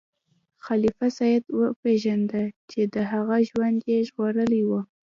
[0.65, 4.71] خلیفه سید وپیژنده چې د هغه ژوند یې ژغورلی و.